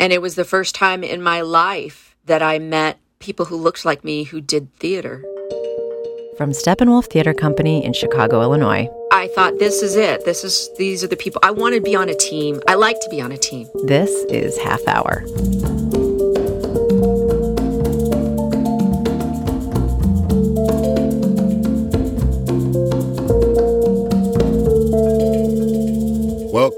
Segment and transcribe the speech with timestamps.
[0.00, 3.84] And it was the first time in my life that I met people who looked
[3.84, 5.22] like me who did theater.
[6.38, 8.88] From Steppenwolf Theater Company in Chicago, Illinois.
[9.12, 10.24] I thought this is it.
[10.24, 12.62] This is these are the people I want to be on a team.
[12.66, 13.68] I like to be on a team.
[13.84, 15.22] This is Half Hour.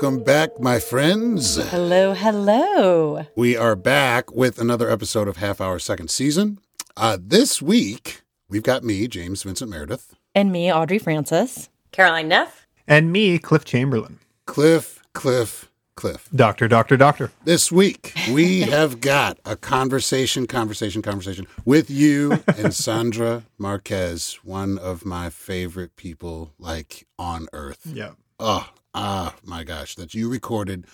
[0.02, 1.54] Welcome back, my friends.
[1.70, 3.24] Hello, hello.
[3.36, 6.58] We are back with another episode of Half Hour Second Season.
[6.96, 11.68] Uh, this week, we've got me, James Vincent Meredith, And me, Audrey Francis.
[11.92, 12.66] Caroline Neff.
[12.88, 14.18] And me, Cliff Chamberlain.
[14.44, 16.28] Cliff, Cliff, Cliff.
[16.34, 17.30] Doctor, doctor, doctor.
[17.44, 24.78] This week, we have got a conversation, conversation, conversation with you and Sandra Marquez, one
[24.78, 27.82] of my favorite people, like on earth.
[27.86, 28.14] Yeah.
[28.40, 30.86] Oh, ah, my gosh, that you recorded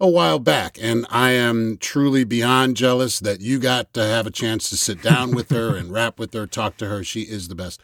[0.00, 0.78] a while back.
[0.80, 5.02] And I am truly beyond jealous that you got to have a chance to sit
[5.02, 7.02] down with her and rap with her, talk to her.
[7.02, 7.80] She is the best.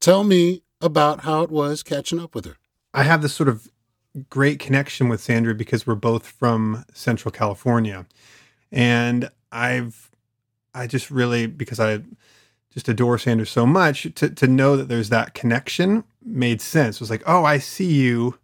[0.00, 2.56] Tell me about how it was catching up with her.
[2.92, 3.70] I have this sort of
[4.28, 8.06] great connection with Sandra because we're both from Central California.
[8.70, 10.10] And I've,
[10.74, 12.00] I just really, because I
[12.72, 16.96] just adore Sandra so much, to, to know that there's that connection made sense.
[16.96, 18.38] It was like, oh, I see you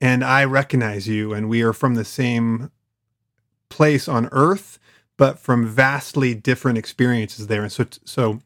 [0.00, 2.70] and I recognize you, and we are from the same
[3.68, 4.78] place on earth,
[5.16, 7.62] but from vastly different experiences there.
[7.62, 8.40] And so, so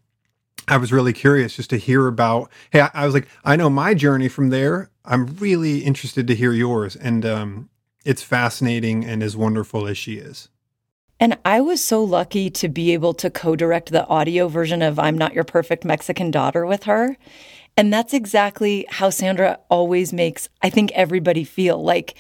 [0.69, 2.51] I was really curious just to hear about.
[2.71, 4.91] Hey, I, I was like, I know my journey from there.
[5.05, 7.69] I'm really interested to hear yours, and um,
[8.05, 10.49] it's fascinating and as wonderful as she is.
[11.21, 14.99] And I was so lucky to be able to co direct the audio version of
[14.99, 17.17] I'm Not Your Perfect Mexican Daughter with her.
[17.77, 21.83] And that's exactly how Sandra always makes, I think, everybody feel.
[21.83, 22.15] Like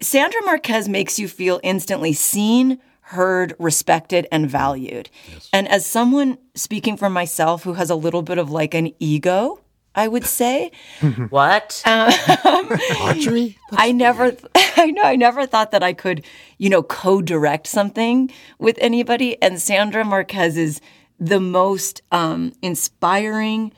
[0.00, 5.10] Sandra Marquez makes you feel instantly seen, heard, respected, and valued.
[5.32, 5.48] Yes.
[5.52, 9.60] And as someone speaking for myself who has a little bit of like an ego,
[9.94, 10.72] I would say.
[11.30, 11.82] what?
[11.84, 12.12] Um,
[13.00, 13.58] Audrey?
[13.72, 14.36] I never,
[14.76, 16.24] I know, I never thought that I could,
[16.58, 19.40] you know, co-direct something with anybody.
[19.40, 20.80] And Sandra Marquez is
[21.20, 23.72] the most um, inspiring,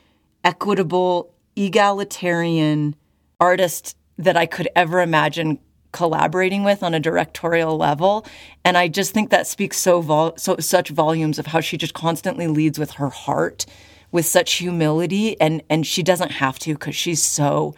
[0.46, 2.94] equitable, egalitarian
[3.40, 5.58] artist that I could ever imagine
[5.90, 8.24] collaborating with on a directorial level.
[8.64, 11.94] And i just think that speaks so, vol- so such volumes of how she just
[11.94, 13.66] constantly leads with her heart
[14.12, 15.38] with such humility.
[15.40, 17.74] And and she doesn't have to because she's so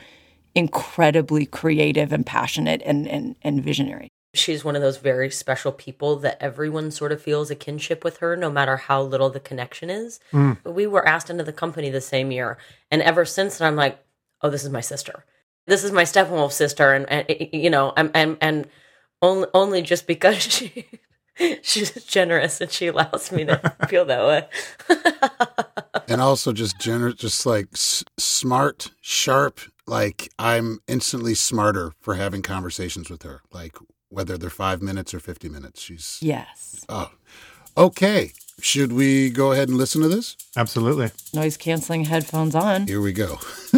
[0.55, 6.17] incredibly creative and passionate and, and and visionary she's one of those very special people
[6.17, 9.91] that everyone sort of feels a kinship with her no matter how little the connection
[9.91, 10.57] is mm.
[10.65, 12.59] we were asked into the company the same year
[12.91, 13.99] and ever since then i'm like
[14.43, 15.25] oh this is my sister
[15.69, 18.67] this is my Steppenwolf sister, and, and you know, and and, and
[19.23, 20.87] only only just because she
[21.63, 26.03] she's generous and she allows me to feel that way.
[26.09, 29.61] and also just generous, just like s- smart, sharp.
[29.87, 33.43] Like I'm instantly smarter for having conversations with her.
[33.53, 33.77] Like
[34.11, 36.85] whether they're five minutes or fifty minutes, she's yes.
[36.89, 37.11] Oh,
[37.77, 38.33] okay.
[38.61, 40.37] Should we go ahead and listen to this?
[40.57, 41.11] Absolutely.
[41.33, 42.89] Noise canceling headphones on.
[42.89, 43.39] Here we go.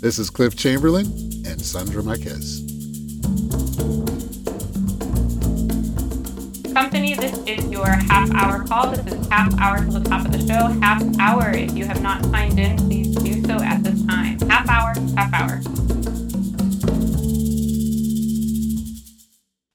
[0.00, 1.06] this is Cliff Chamberlain
[1.46, 2.60] and Sandra Marquez.
[6.74, 8.90] Company, this is your half hour call.
[8.90, 10.66] This is half hour to the top of the show.
[10.80, 11.50] Half hour.
[11.50, 14.38] If you have not signed in, please do so at this time.
[14.40, 16.23] Half hour, half hour.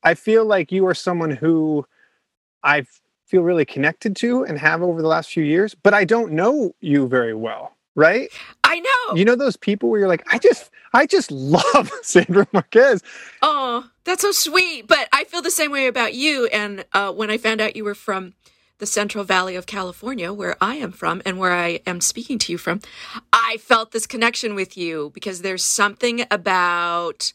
[0.04, 1.86] I feel like you are someone who
[2.64, 2.90] I've
[3.30, 6.74] feel really connected to and have over the last few years, but I don't know
[6.82, 8.28] you very well, right?
[8.64, 9.16] I know.
[9.16, 13.04] You know those people where you're like, I just I just love Sandra Marquez.
[13.42, 14.88] Oh, that's so sweet.
[14.88, 16.48] But I feel the same way about you.
[16.48, 18.34] And uh, when I found out you were from
[18.80, 22.52] the Central Valley of California, where I am from and where I am speaking to
[22.52, 22.80] you from,
[23.32, 27.34] I felt this connection with you because there's something about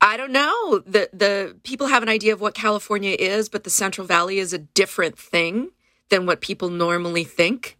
[0.00, 0.78] I don't know.
[0.86, 4.52] The the people have an idea of what California is, but the Central Valley is
[4.52, 5.70] a different thing
[6.08, 7.76] than what people normally think.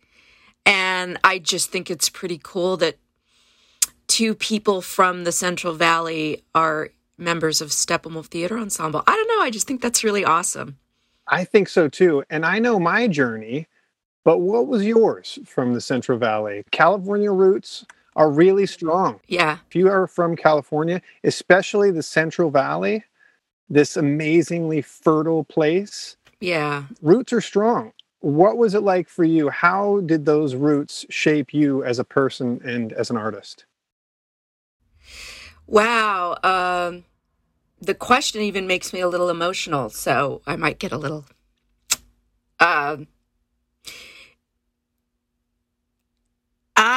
[0.66, 2.96] And I just think it's pretty cool that
[4.06, 9.02] two people from the Central Valley are members of Steppenwolf Theater Ensemble.
[9.06, 9.44] I don't know.
[9.44, 10.78] I just think that's really awesome.
[11.26, 12.24] I think so too.
[12.28, 13.68] And I know my journey,
[14.24, 16.64] but what was yours from the Central Valley?
[16.70, 17.86] California roots,
[18.16, 19.20] are really strong.
[19.26, 19.58] Yeah.
[19.68, 23.04] If you are from California, especially the Central Valley,
[23.68, 26.84] this amazingly fertile place, yeah.
[27.02, 27.92] Roots are strong.
[28.20, 29.50] What was it like for you?
[29.50, 33.66] How did those roots shape you as a person and as an artist?
[35.66, 36.38] Wow.
[36.42, 37.04] Um
[37.80, 41.24] the question even makes me a little emotional, so I might get a little.
[42.58, 43.08] Um,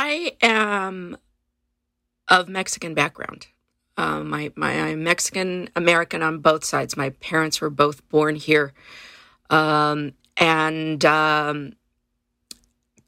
[0.05, 1.15] I am
[2.27, 3.47] of Mexican background.
[3.95, 6.97] Uh, my my I'm Mexican American on both sides.
[6.97, 8.73] My parents were both born here,
[9.49, 11.77] um, and um,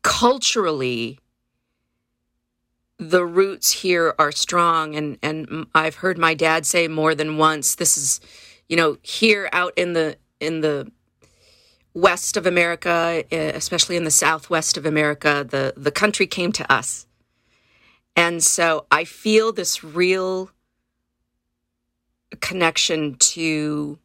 [0.03, 1.19] culturally,
[2.97, 4.95] the roots here are strong.
[4.95, 7.75] And and I've heard my dad say more than once.
[7.75, 8.21] This is,
[8.69, 10.89] you know, here out in the in the
[11.95, 16.71] west of America, eh, especially in the southwest of America, the the country came to
[16.71, 17.07] us,
[18.15, 20.51] and so I feel this real
[22.41, 23.97] connection to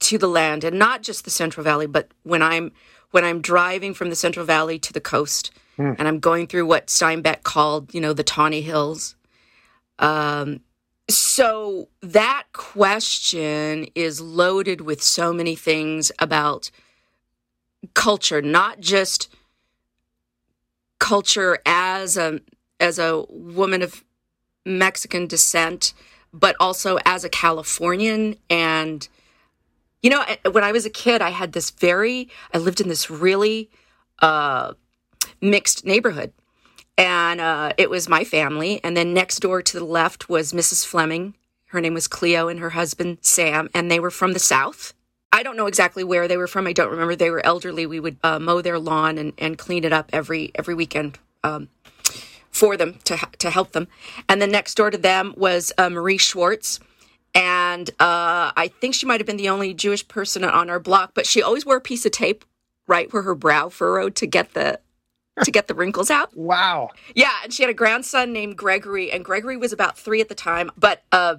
[0.00, 2.70] to the land and not just the central valley but when i'm
[3.10, 5.94] when i'm driving from the central valley to the coast Hmm.
[5.98, 9.16] and i'm going through what steinbeck called you know the tawny hills
[9.98, 10.60] um
[11.08, 16.70] so that question is loaded with so many things about
[17.94, 19.28] culture not just
[20.98, 22.40] culture as a
[22.78, 24.04] as a woman of
[24.64, 25.94] Mexican descent,
[26.32, 28.36] but also as a Californian.
[28.50, 29.06] And,
[30.02, 33.10] you know, when I was a kid, I had this very, I lived in this
[33.10, 33.70] really
[34.20, 34.74] uh,
[35.40, 36.32] mixed neighborhood.
[37.02, 38.80] And uh, it was my family.
[38.84, 40.86] And then next door to the left was Mrs.
[40.86, 41.34] Fleming.
[41.66, 43.68] Her name was Cleo and her husband, Sam.
[43.74, 44.94] And they were from the South.
[45.32, 46.68] I don't know exactly where they were from.
[46.68, 47.16] I don't remember.
[47.16, 47.86] They were elderly.
[47.86, 51.18] We would uh, mow their lawn and, and clean it up every every weekend.
[51.42, 51.70] Um,
[52.52, 53.88] for them to to help them.
[54.28, 56.78] And then next door to them was uh, Marie Schwartz,
[57.34, 61.12] and uh, I think she might have been the only Jewish person on our block.
[61.14, 62.44] But she always wore a piece of tape
[62.86, 64.78] right where her brow furrowed to get the
[65.44, 66.30] to get the wrinkles out.
[66.42, 66.90] Wow.
[67.14, 70.34] Yeah, and she had a grandson named Gregory, and Gregory was about three at the
[70.34, 71.36] time, but uh,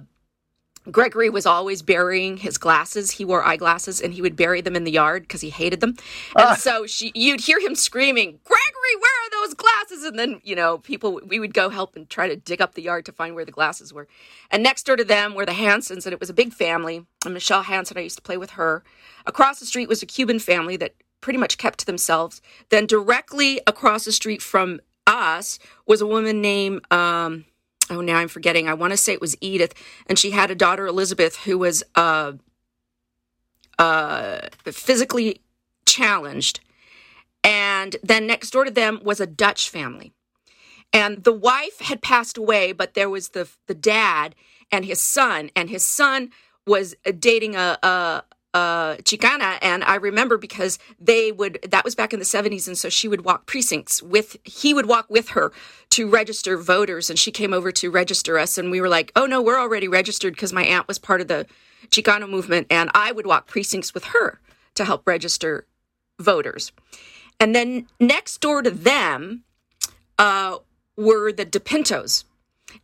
[0.90, 3.12] Gregory was always burying his glasses.
[3.12, 5.94] He wore eyeglasses, and he would bury them in the yard because he hated them.
[6.36, 10.54] And so she, you'd hear him screaming, "Gregory, where are those glasses?" And then you
[10.54, 13.34] know, people we would go help and try to dig up the yard to find
[13.34, 14.08] where the glasses were.
[14.50, 17.06] And next door to them were the Hansons, and it was a big family.
[17.24, 18.84] And Michelle Hanson, I used to play with her.
[19.26, 20.94] Across the street was a Cuban family that
[21.24, 22.42] pretty much kept to themselves.
[22.68, 27.46] Then directly across the street from us was a woman named um,
[27.88, 28.68] oh now I'm forgetting.
[28.68, 29.72] I want to say it was Edith,
[30.06, 32.32] and she had a daughter Elizabeth who was uh,
[33.78, 35.40] uh, physically
[35.86, 36.60] challenged.
[37.42, 40.12] And then next door to them was a Dutch family.
[40.92, 44.34] And the wife had passed away, but there was the the dad
[44.70, 46.32] and his son, and his son
[46.66, 48.24] was dating a, a,
[48.54, 49.58] a Chicana.
[49.60, 53.08] And I remember because they would that was back in the seventies, and so she
[53.08, 55.52] would walk precincts with he would walk with her
[55.90, 59.26] to register voters, and she came over to register us, and we were like, oh
[59.26, 61.46] no, we're already registered because my aunt was part of the
[61.88, 64.40] Chicano movement, and I would walk precincts with her
[64.74, 65.66] to help register
[66.18, 66.72] voters.
[67.38, 69.42] And then next door to them
[70.18, 70.58] uh,
[70.96, 72.24] were the DePintos.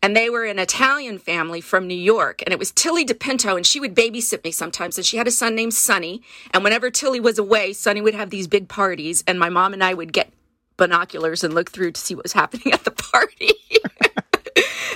[0.02, 2.42] And they were an Italian family from New York.
[2.44, 4.96] And it was Tilly DePinto, and she would babysit me sometimes.
[4.96, 6.22] And she had a son named Sonny.
[6.52, 9.24] And whenever Tilly was away, Sonny would have these big parties.
[9.26, 10.32] And my mom and I would get
[10.76, 13.52] binoculars and look through to see what was happening at the party.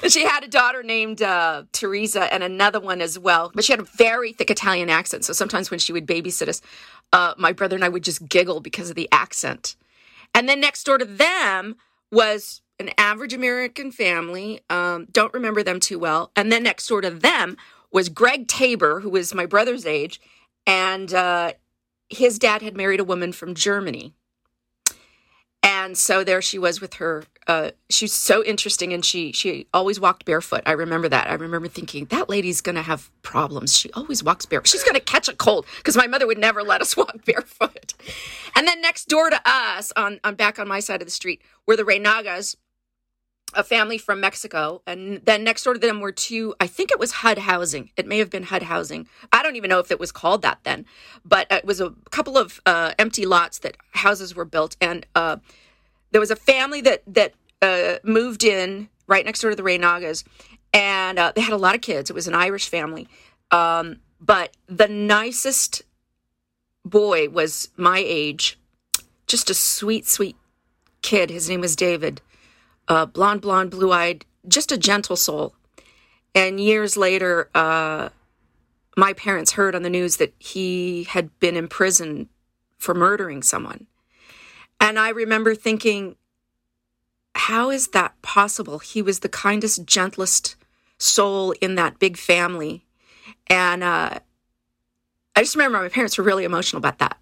[0.09, 3.51] She had a daughter named uh, Teresa and another one as well.
[3.55, 5.25] But she had a very thick Italian accent.
[5.25, 6.61] So sometimes when she would babysit us,
[7.13, 9.77] uh, my brother and I would just giggle because of the accent.
[10.35, 11.77] And then next door to them
[12.11, 14.61] was an average American family.
[14.71, 16.31] Um, don't remember them too well.
[16.37, 17.57] And then next door to them
[17.93, 20.21] was Greg Tabor, who was my brother's age.
[20.67, 21.53] And uh,
[22.09, 24.15] his dad had married a woman from Germany.
[25.65, 27.25] And so there she was with her.
[27.47, 30.63] Uh, she's so interesting, and she she always walked barefoot.
[30.67, 31.31] I remember that.
[31.31, 33.75] I remember thinking that lady's gonna have problems.
[33.75, 34.69] She always walks barefoot.
[34.69, 37.95] She's gonna catch a cold because my mother would never let us walk barefoot.
[38.55, 41.41] And then next door to us, on on back on my side of the street,
[41.67, 42.57] were the Reynagas,
[43.53, 46.55] a family from Mexico, and then next door to them were two.
[46.61, 47.91] I think it was HUD housing.
[47.97, 49.07] It may have been HUD housing.
[49.33, 50.87] I don't even know if it was called that then,
[51.25, 55.37] but it was a couple of uh, empty lots that houses were built, and uh,
[56.11, 60.25] there was a family that that uh, moved in right next door to the Reynagas,
[60.73, 62.11] and uh, they had a lot of kids.
[62.11, 63.09] It was an Irish family,
[63.51, 65.83] um, but the nicest
[66.85, 68.59] boy was my age,
[69.27, 70.37] just a sweet, sweet
[71.03, 71.31] kid.
[71.31, 72.21] His name was David
[72.89, 75.55] uh, blonde, blonde, blue eyed, just a gentle soul.
[76.35, 78.09] And years later, uh,
[78.97, 82.29] my parents heard on the news that he had been imprisoned
[82.79, 83.87] for murdering someone.
[84.81, 86.17] And I remember thinking,
[87.35, 88.79] how is that possible?
[88.79, 90.57] He was the kindest, gentlest
[90.99, 92.85] soul in that big family.
[93.49, 94.19] And uh,
[95.35, 97.19] I just remember my parents were really emotional about that.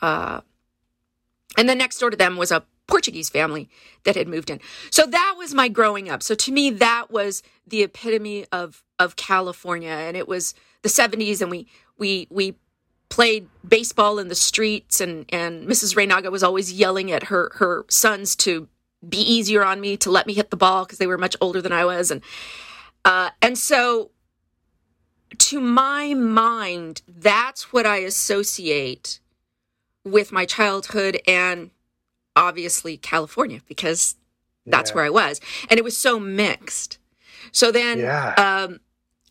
[0.00, 0.40] Uh,
[1.58, 3.68] and then next door to them was a Portuguese family
[4.04, 4.60] that had moved in.
[4.90, 6.22] So that was my growing up.
[6.22, 11.40] So to me, that was the epitome of of California, and it was the '70s,
[11.40, 11.66] and we
[11.98, 12.54] we we
[13.08, 15.96] played baseball in the streets, and and Mrs.
[15.96, 18.68] Reynaga was always yelling at her her sons to
[19.06, 21.60] be easier on me, to let me hit the ball because they were much older
[21.60, 22.22] than I was, and
[23.04, 24.10] uh, and so
[25.38, 29.20] to my mind, that's what I associate
[30.04, 31.70] with my childhood and
[32.36, 34.14] obviously California because
[34.66, 34.94] that's Yeah.
[34.96, 35.40] where I was.
[35.70, 36.98] And it was so mixed.
[37.52, 38.34] So then, Yeah.
[38.36, 38.80] um,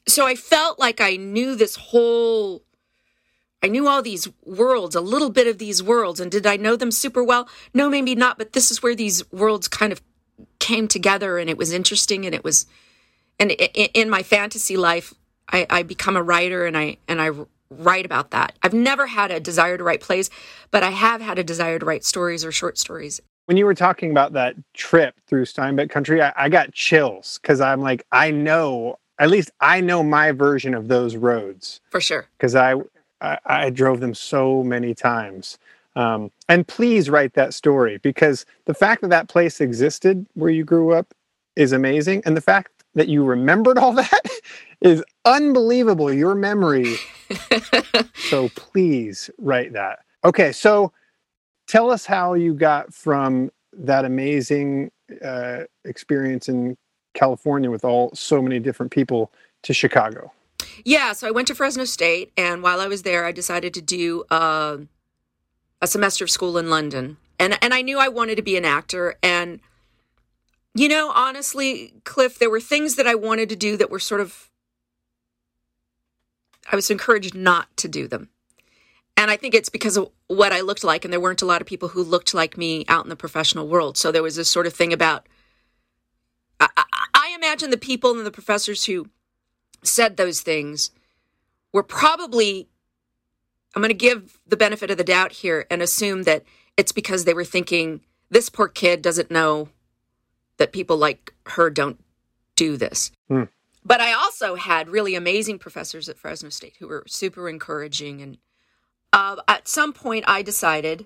[0.08, 2.64] so I felt like I knew this whole,
[3.62, 6.20] I knew all these worlds, a little bit of these worlds.
[6.20, 7.48] And did I know them super well?
[7.74, 8.38] No, maybe not.
[8.38, 10.02] But this is where these worlds kind of
[10.60, 12.66] came together and it was interesting and it was,
[13.40, 15.14] and in my fantasy life,
[15.52, 17.32] I, I become a writer and I, and I
[17.70, 18.54] write about that.
[18.64, 20.30] I've never had a desire to write plays,
[20.72, 23.22] but I have had a desire to write stories or short stories.
[23.48, 27.62] when you were talking about that trip through Steinbeck country, I, I got chills because
[27.62, 32.28] I'm like, I know, at least I know my version of those roads For sure.
[32.38, 32.74] because I,
[33.22, 35.58] I I drove them so many times.
[35.96, 40.64] Um, and please write that story because the fact that that place existed where you
[40.66, 41.14] grew up
[41.56, 44.28] is amazing, and the fact that you remembered all that
[44.82, 46.12] is unbelievable.
[46.12, 46.96] Your memory.
[48.16, 50.00] so please write that.
[50.24, 50.92] Okay, so
[51.68, 54.92] tell us how you got from that amazing
[55.24, 56.78] uh, experience in
[57.14, 59.32] California with all so many different people
[59.64, 60.32] to Chicago.
[60.84, 63.82] Yeah, so I went to Fresno State, and while I was there, I decided to
[63.82, 64.78] do uh,
[65.82, 68.66] a semester of school in London, and and I knew I wanted to be an
[68.66, 69.16] actor.
[69.24, 69.60] And
[70.74, 74.22] you know, honestly, Cliff, there were things that I wanted to do that were sort
[74.22, 74.50] of
[76.72, 78.30] I was encouraged not to do them,
[79.18, 81.62] and I think it's because of what I looked like, and there weren't a lot
[81.62, 83.98] of people who looked like me out in the professional world.
[83.98, 85.28] So there was this sort of thing about.
[86.60, 89.10] I, I, I imagine the people and the professors who
[89.84, 90.92] said those things
[91.74, 92.70] were probably
[93.76, 96.44] I'm going to give the benefit of the doubt here and assume that
[96.78, 99.70] it's because they were thinking this poor kid doesn't know
[100.58, 102.00] that people like her don't
[102.56, 103.12] do this.
[103.28, 103.44] Hmm.
[103.86, 108.22] But I also had really amazing professors at Fresno State who were super encouraging.
[108.22, 108.38] And
[109.14, 111.06] uh, at some point, I decided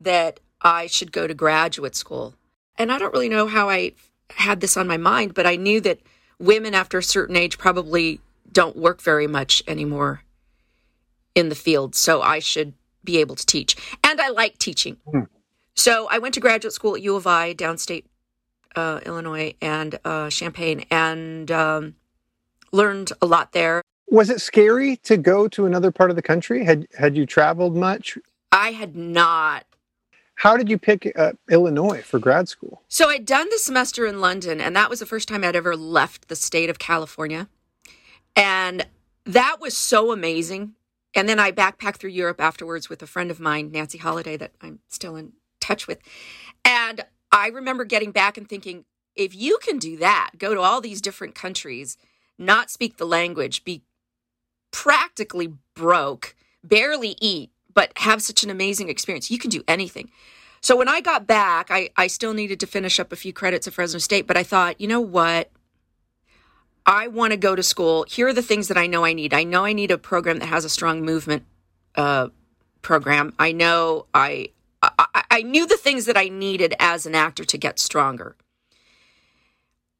[0.00, 2.34] that I should go to graduate school.
[2.78, 3.92] And I don't really know how I
[4.30, 5.98] had this on my mind, but I knew that
[6.38, 8.20] women after a certain age probably
[8.52, 10.22] don't work very much anymore
[11.34, 11.96] in the field.
[11.96, 13.76] So I should be able to teach.
[14.04, 14.98] And I like teaching.
[15.10, 15.22] Hmm.
[15.74, 18.04] So I went to graduate school at U of I, downstate
[18.76, 21.94] uh, Illinois, and uh, Champaign, and um,
[22.72, 23.82] learned a lot there.
[24.08, 26.64] Was it scary to go to another part of the country?
[26.64, 28.18] Had had you traveled much?
[28.52, 29.64] I had not.
[30.34, 32.82] How did you pick uh, Illinois for grad school?
[32.88, 35.76] So I'd done the semester in London, and that was the first time I'd ever
[35.76, 37.48] left the state of California.
[38.34, 38.86] And
[39.26, 40.72] that was so amazing.
[41.14, 44.52] And then I backpacked through Europe afterwards with a friend of mine, Nancy Holiday, that
[44.62, 45.98] I'm still in touch with.
[46.64, 50.80] And I remember getting back and thinking, if you can do that, go to all
[50.80, 51.96] these different countries,
[52.40, 53.82] not speak the language, be
[54.72, 60.10] practically broke, barely eat, but have such an amazing experience, you can do anything.
[60.60, 63.66] So when I got back, I, I still needed to finish up a few credits
[63.66, 65.50] at Fresno State, but I thought, you know what?
[66.84, 68.04] I want to go to school.
[68.08, 69.32] Here are the things that I know I need.
[69.32, 71.44] I know I need a program that has a strong movement
[71.94, 72.28] uh,
[72.82, 73.34] program.
[73.38, 74.50] I know I,
[74.82, 78.36] I I knew the things that I needed as an actor to get stronger.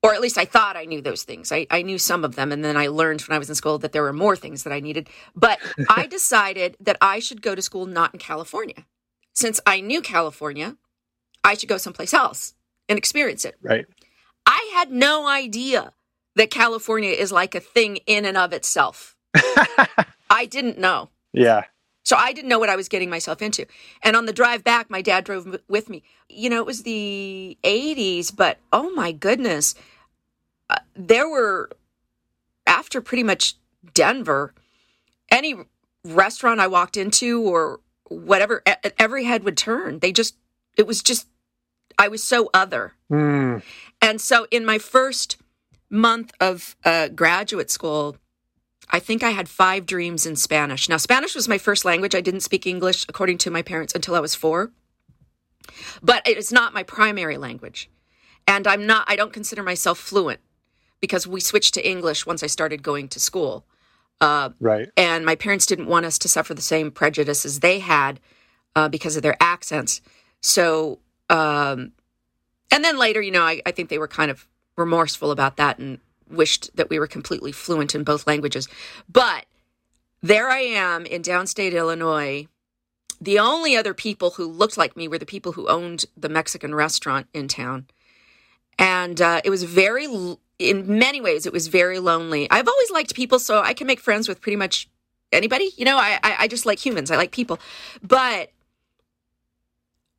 [0.02, 1.52] Or at least I thought I knew those things.
[1.52, 2.52] I, I knew some of them.
[2.52, 4.72] And then I learned when I was in school that there were more things that
[4.72, 5.08] I needed.
[5.36, 5.58] But
[5.90, 8.86] I decided that I should go to school not in California.
[9.34, 10.76] Since I knew California,
[11.44, 12.54] I should go someplace else
[12.88, 13.56] and experience it.
[13.62, 13.86] Right.
[14.46, 15.92] I had no idea
[16.36, 19.16] that California is like a thing in and of itself.
[20.30, 21.10] I didn't know.
[21.32, 21.64] yeah.
[22.02, 23.66] So I didn't know what I was getting myself into.
[24.02, 26.02] And on the drive back, my dad drove with me.
[26.28, 29.74] You know, it was the 80s, but oh my goodness.
[30.94, 31.70] There were,
[32.66, 33.56] after pretty much
[33.94, 34.54] Denver,
[35.30, 35.54] any
[36.04, 38.62] restaurant I walked into or whatever,
[38.98, 40.00] every head would turn.
[40.00, 40.36] They just,
[40.76, 41.28] it was just,
[41.98, 42.94] I was so other.
[43.08, 43.58] Hmm.
[44.00, 45.36] And so in my first
[45.90, 48.16] month of uh, graduate school,
[48.88, 50.88] I think I had five dreams in Spanish.
[50.88, 52.14] Now, Spanish was my first language.
[52.14, 54.72] I didn't speak English, according to my parents, until I was four.
[56.02, 57.88] But it is not my primary language.
[58.48, 60.40] And I'm not, I don't consider myself fluent.
[61.00, 63.64] Because we switched to English once I started going to school.
[64.20, 64.90] Uh, Right.
[64.98, 68.20] and my parents didn't want us to suffer the same prejudices they had
[68.76, 70.02] uh, because of their accents.
[70.42, 70.98] So,
[71.30, 71.92] um,
[72.70, 75.78] and then later, you know, I, I think they were kind of remorseful about that
[75.78, 78.68] and wished that we were completely fluent in both languages.
[79.10, 79.46] But
[80.22, 82.46] there I am in downstate Illinois.
[83.22, 86.74] The only other people who looked like me were the people who owned the Mexican
[86.74, 87.86] restaurant in town.
[88.78, 92.46] And uh, it was very, l- in many ways, it was very lonely.
[92.50, 94.88] I've always liked people, so I can make friends with pretty much
[95.32, 95.70] anybody.
[95.76, 97.58] You know, I, I, I just like humans, I like people.
[98.02, 98.50] But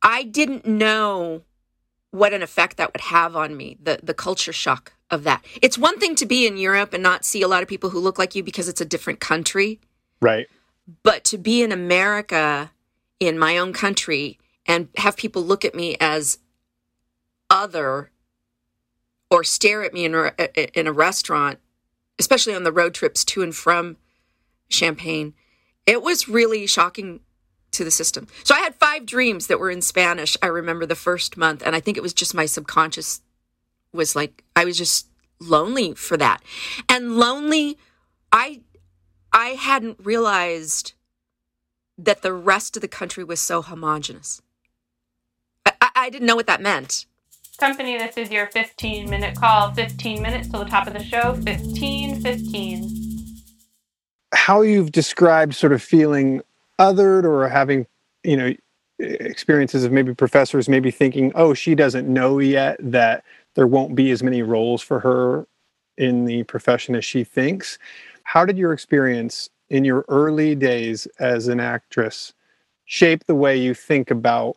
[0.02, 1.42] I didn't know
[2.10, 5.44] what an effect that would have on me, the, the culture shock of that.
[5.62, 8.00] It's one thing to be in Europe and not see a lot of people who
[8.00, 9.80] look like you because it's a different country
[10.20, 10.46] Right.
[11.02, 12.70] but to be in America,
[13.20, 16.38] in my own country, and have people look at me as
[17.50, 18.10] other
[19.32, 21.58] or stare at me in a, in a restaurant,
[22.18, 23.96] especially on the road trips to and from
[24.68, 25.32] Champaign,
[25.86, 27.20] it was really shocking
[27.70, 28.26] to the system.
[28.44, 30.36] So I had five dreams that were in Spanish.
[30.42, 33.22] I remember the first month, and I think it was just my subconscious
[33.94, 35.08] was like I was just
[35.40, 36.42] lonely for that,
[36.88, 37.78] and lonely.
[38.32, 38.60] I
[39.32, 40.92] I hadn't realized
[41.96, 44.42] that the rest of the country was so homogenous.
[45.64, 47.06] I, I didn't know what that meant.
[47.62, 49.72] Company, this is your 15 minute call.
[49.72, 51.34] 15 minutes till the top of the show.
[51.44, 53.36] 15, 15.
[54.34, 56.42] How you've described sort of feeling
[56.80, 57.86] othered or having,
[58.24, 58.52] you know,
[58.98, 63.22] experiences of maybe professors maybe thinking, oh, she doesn't know yet that
[63.54, 65.46] there won't be as many roles for her
[65.96, 67.78] in the profession as she thinks.
[68.24, 72.32] How did your experience in your early days as an actress
[72.86, 74.56] shape the way you think about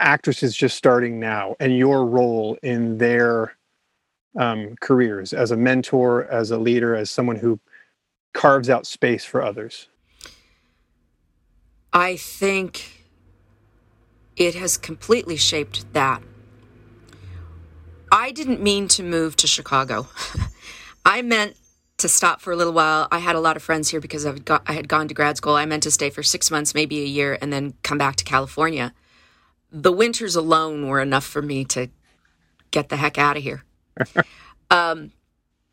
[0.00, 3.56] actresses just starting now and your role in their
[4.38, 7.58] um, careers as a mentor, as a leader, as someone who
[8.34, 9.88] carves out space for others?
[11.92, 13.04] I think
[14.36, 16.22] it has completely shaped that.
[18.12, 20.08] I didn't mean to move to Chicago.
[21.04, 21.56] I meant
[21.98, 23.08] to stop for a little while.
[23.10, 25.54] I had a lot of friends here because got, I had gone to grad school.
[25.54, 28.24] I meant to stay for six months, maybe a year, and then come back to
[28.24, 28.94] California.
[29.70, 31.88] The winters alone were enough for me to
[32.70, 33.64] get the heck out of here.
[34.70, 35.12] um,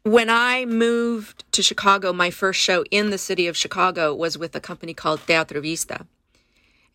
[0.03, 4.55] when I moved to Chicago, my first show in the city of Chicago was with
[4.55, 6.05] a company called Teatro Vista.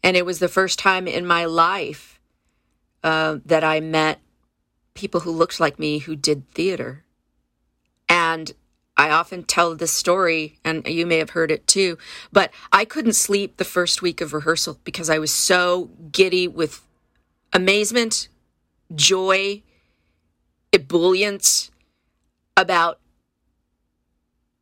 [0.03, 2.21] And it was the first time in my life
[3.03, 4.21] uh, that I met
[4.95, 7.05] people who looked like me who did theater.
[8.09, 8.53] And
[8.97, 11.97] I often tell this story, and you may have heard it too,
[12.33, 16.83] but I couldn't sleep the first week of rehearsal because I was so giddy with
[17.53, 18.29] amazement,
[18.95, 19.63] joy,
[20.73, 21.71] ebullience
[22.57, 23.01] about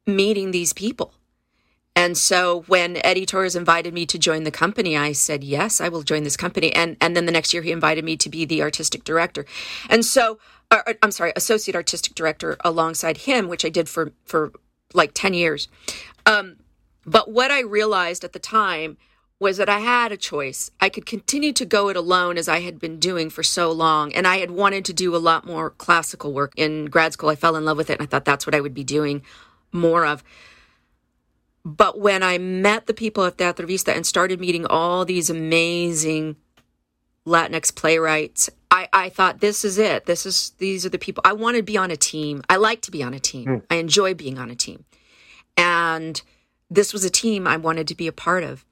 [0.07, 1.13] meeting these people.
[1.95, 5.89] And so when Eddie Torres invited me to join the company, I said, yes, I
[5.89, 6.73] will join this company.
[6.73, 9.45] And, and then the next year he invited me to be the artistic director.
[9.91, 10.39] And so,
[10.71, 14.53] uh, I'm sorry, associate artistic director alongside him, which I did for, for
[14.95, 15.67] like 10 years.
[16.25, 16.59] Um,
[17.05, 18.97] but what I realized at the time
[19.41, 20.71] was that I had a choice.
[20.81, 24.13] I could continue to go it alone as I had been doing for so long.
[24.13, 26.53] And I had wanted to do a lot more classical work.
[26.57, 28.61] In grad school, I fell in love with it and I thought that's what I
[28.61, 29.23] would be doing
[29.73, 30.25] more of.
[31.65, 36.37] But when I met the people at Teatro Vista and started meeting all these amazing
[37.27, 40.07] Latinx playwrights, I, I thought this is it.
[40.07, 42.43] This is these are the people I want to be on a team.
[42.49, 43.45] I like to be on a team.
[43.45, 43.57] Hmm.
[43.71, 44.85] I enjoy being on a team.
[45.57, 46.21] And
[46.71, 48.65] this was a team I wanted to be a part of.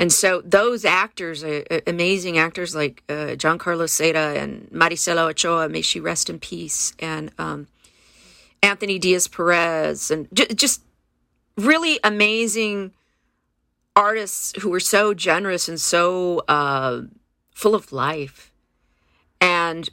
[0.00, 5.68] And so those actors, uh, uh, amazing actors like uh, Carlos Seda and Maricela Ochoa,
[5.68, 7.68] may she rest in peace, and um,
[8.62, 10.80] Anthony Diaz Perez, and j- just
[11.58, 12.92] really amazing
[13.94, 17.02] artists who were so generous and so uh,
[17.54, 18.50] full of life.
[19.38, 19.90] And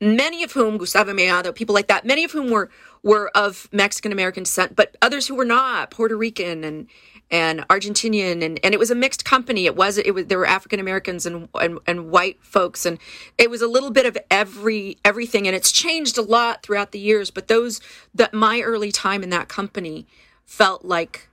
[0.00, 2.70] many of whom, Gustavo Mellado, people like that, many of whom were
[3.02, 6.88] were of Mexican American descent, but others who were not, Puerto Rican and
[7.30, 9.66] and Argentinian, and, and it was a mixed company.
[9.66, 12.98] It was it was there were African Americans and, and and white folks, and
[13.36, 16.98] it was a little bit of every everything, and it's changed a lot throughout the
[16.98, 17.30] years.
[17.30, 17.80] But those
[18.14, 20.06] that my early time in that company
[20.44, 21.28] felt like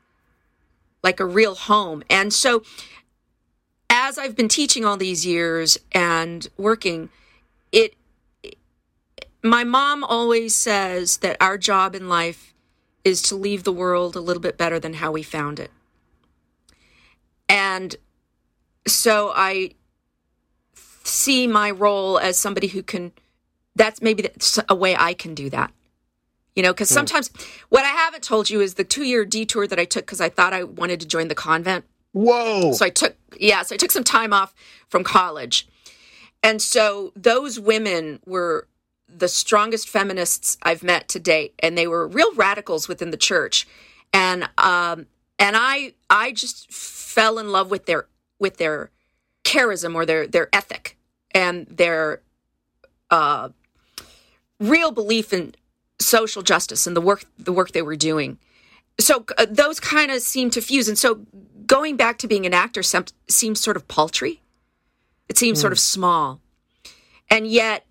[1.03, 2.63] like a real home, and so
[3.89, 7.09] as I've been teaching all these years and working,
[7.71, 7.95] it
[9.41, 12.53] my mom always says that our job in life
[13.03, 15.71] is to leave the world a little bit better than how we found it.
[17.47, 17.95] And
[18.87, 19.71] so I
[21.03, 23.11] see my role as somebody who can,
[23.75, 25.71] that's maybe that's a way I can do that.
[26.55, 27.29] You know, because sometimes
[27.67, 30.29] what I haven't told you is the two year detour that I took because I
[30.29, 31.83] thought I wanted to join the convent.
[32.13, 32.71] Whoa.
[32.71, 34.55] So I took, yeah, so I took some time off
[34.87, 35.67] from college.
[36.41, 38.69] And so those women were
[39.09, 43.67] the strongest feminists I've met to date, and they were real radicals within the church.
[44.13, 45.07] And um,
[45.39, 48.07] and I I just fell in love with their
[48.39, 48.91] with their
[49.43, 50.97] charism or their their ethic
[51.31, 52.21] and their
[53.09, 53.49] uh,
[54.59, 55.55] real belief in
[55.99, 58.37] social justice and the work the work they were doing.
[58.99, 61.25] So uh, those kind of seem to fuse, and so
[61.65, 64.41] going back to being an actor sem- seems sort of paltry.
[65.27, 66.39] It seems sort of small,
[67.31, 67.85] and yet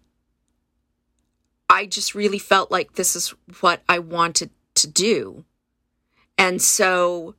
[1.69, 5.45] I just really felt like this is what I wanted to do,
[6.39, 7.35] and so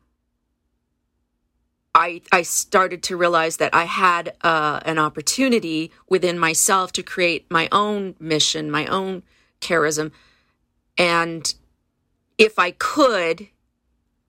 [1.93, 7.45] I I started to realize that I had uh, an opportunity within myself to create
[7.49, 9.23] my own mission, my own
[9.61, 10.11] charism,
[10.97, 11.53] and
[12.37, 13.47] if I could,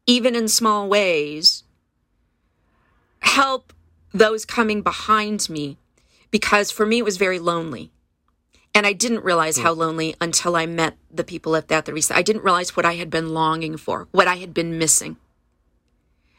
[0.07, 1.65] even in small ways,
[3.21, 3.73] help
[4.13, 5.77] those coming behind me,
[6.31, 7.91] because for me it was very lonely.
[8.77, 12.15] And I didn't realize how lonely until I met the people at Teatro Vista.
[12.15, 15.17] I didn't realize what I had been longing for, what I had been missing.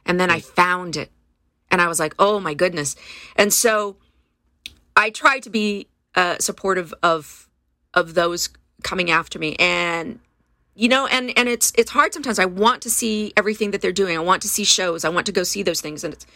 [0.05, 1.09] And then I found it.
[1.71, 2.95] And I was like, oh my goodness.
[3.35, 3.97] And so
[4.95, 7.49] I tried to be uh, supportive of
[7.95, 8.49] of those
[8.83, 9.55] coming after me.
[9.55, 10.19] And
[10.75, 12.37] you know, and and it's it's hard sometimes.
[12.37, 14.15] I want to see everything that they're doing.
[14.15, 15.03] I want to see shows.
[15.03, 16.03] I want to go see those things.
[16.03, 16.27] And it's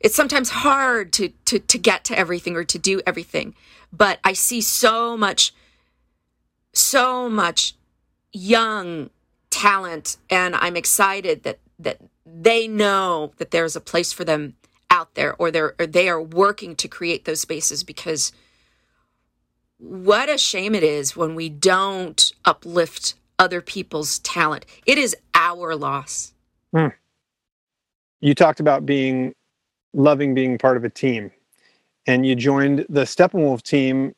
[0.00, 3.54] it's sometimes hard to to to get to everything or to do everything
[3.92, 5.54] but i see so much
[6.72, 7.74] so much
[8.32, 9.10] young
[9.50, 14.54] talent and i'm excited that that they know that there's a place for them
[14.90, 18.32] out there or they're or they are working to create those spaces because
[19.78, 24.66] what a shame it is when we don't uplift other people's talent.
[24.84, 26.34] It is our loss.
[26.74, 26.88] Hmm.
[28.20, 29.32] You talked about being
[29.92, 31.30] loving being part of a team
[32.06, 34.14] and you joined the steppenwolf team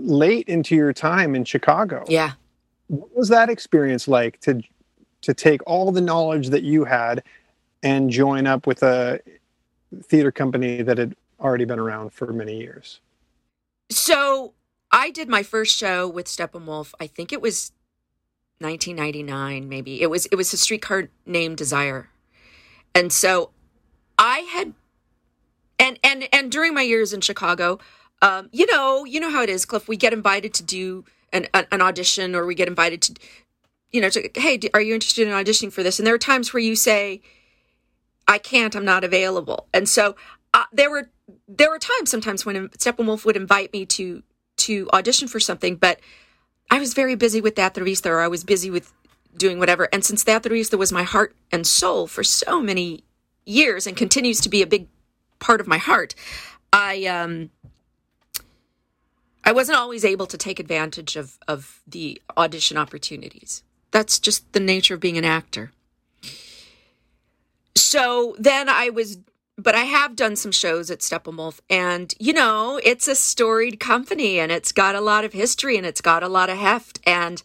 [0.00, 2.32] late into your time in chicago yeah
[2.88, 4.60] what was that experience like to
[5.20, 7.22] to take all the knowledge that you had
[7.82, 9.20] and join up with a
[10.04, 13.00] theater company that had already been around for many years
[13.90, 14.54] So
[14.90, 16.92] I did my first show with Steppenwolf.
[17.00, 17.72] I think it was
[18.58, 20.02] 1999, maybe.
[20.02, 22.10] It was it was a streetcar named Desire,
[22.94, 23.50] and so
[24.18, 24.74] I had,
[25.78, 27.78] and and and during my years in Chicago,
[28.22, 29.88] um, you know, you know how it is, Cliff.
[29.88, 33.14] We get invited to do an an, audition, or we get invited to,
[33.92, 35.98] you know, to hey, do- are you interested in auditioning for this?
[35.98, 37.22] And there are times where you say,
[38.26, 39.68] I can't, I'm not available.
[39.72, 40.16] And so
[40.54, 41.10] uh, there were
[41.46, 44.22] there were times sometimes when Steppenwolf would invite me to
[44.58, 46.00] to audition for something, but
[46.70, 48.92] I was very busy with Teatro Vista, or I was busy with
[49.36, 49.88] doing whatever.
[49.92, 53.04] And since Teatro Vista was my heart and soul for so many
[53.46, 54.88] years and continues to be a big
[55.38, 56.14] part of my heart,
[56.72, 57.50] I um
[59.44, 63.62] I wasn't always able to take advantage of of the audition opportunities.
[63.90, 65.72] That's just the nature of being an actor
[67.74, 69.18] so then I was,
[69.56, 74.38] but I have done some shows at Steppenwolf, and you know, it's a storied company,
[74.38, 77.42] and it's got a lot of history, and it's got a lot of heft, and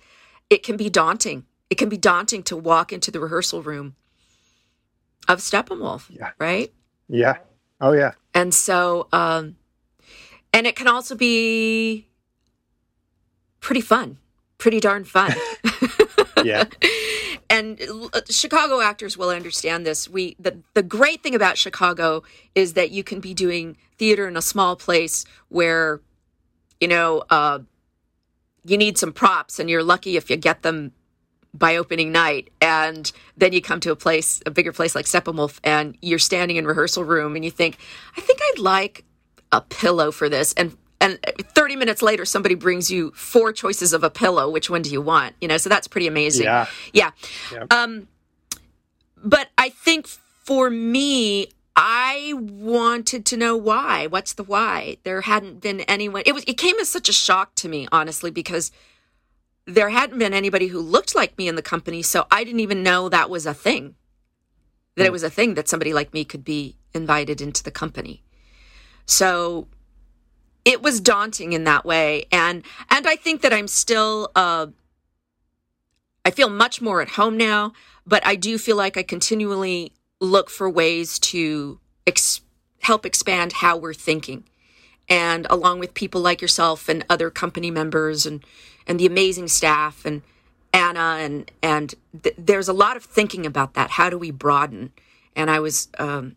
[0.49, 1.45] it can be daunting.
[1.69, 3.95] It can be daunting to walk into the rehearsal room
[5.27, 6.31] of Steppenwolf, Yeah.
[6.39, 6.73] right?
[7.07, 7.37] yeah
[7.83, 9.57] oh yeah And so, um,
[10.51, 12.07] and it can also be
[13.59, 14.17] pretty fun,
[14.57, 15.35] pretty darn fun.
[16.43, 16.65] yeah
[17.53, 17.79] and
[18.13, 20.09] uh, Chicago actors will understand this.
[20.09, 22.23] We the the great thing about Chicago
[22.55, 26.01] is that you can be doing theater in a small place where,
[26.81, 27.59] you know, uh,
[28.65, 30.93] you need some props, and you're lucky if you get them
[31.53, 32.49] by opening night.
[32.61, 36.57] And then you come to a place, a bigger place like Steppenwolf, and you're standing
[36.57, 37.77] in rehearsal room, and you think,
[38.17, 39.05] I think I'd like
[39.51, 41.19] a pillow for this, and and
[41.53, 45.01] 30 minutes later somebody brings you four choices of a pillow which one do you
[45.01, 46.67] want you know so that's pretty amazing Yeah.
[46.93, 47.11] yeah
[47.51, 47.73] Yep.
[47.73, 48.07] um
[49.21, 55.59] but i think for me i wanted to know why what's the why there hadn't
[55.59, 58.71] been anyone it was it came as such a shock to me honestly because
[59.65, 62.83] there hadn't been anybody who looked like me in the company so i didn't even
[62.83, 63.95] know that was a thing.
[64.95, 68.21] That it was a thing that somebody like me could be invited into the company.
[69.07, 69.67] So
[70.65, 74.67] it was daunting in that way and and i think that i'm still uh
[76.25, 77.73] i feel much more at home now
[78.05, 82.41] but i do feel like i continually look for ways to ex-
[82.81, 84.43] help expand how we're thinking
[85.09, 88.43] and along with people like yourself and other company members and
[88.87, 90.21] and the amazing staff and
[90.73, 93.91] Anna, and and th- there's a lot of thinking about that.
[93.91, 94.91] How do we broaden?
[95.35, 96.35] And I was um,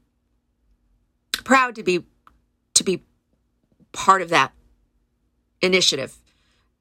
[1.45, 2.05] proud to be
[2.75, 3.03] to be
[3.93, 4.53] part of that
[5.63, 6.17] initiative,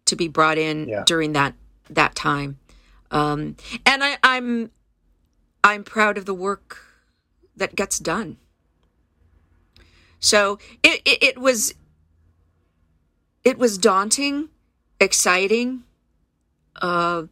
[0.06, 1.04] to be brought in Yeah.
[1.06, 1.54] during that
[1.89, 2.58] that time.
[3.12, 4.71] Um, and I, I'm
[5.63, 6.80] I'm proud of the work
[7.56, 8.38] that gets done.
[10.26, 11.76] So it, it, it was
[13.44, 14.50] it was daunting,
[15.00, 15.84] exciting.
[16.82, 17.26] Uh,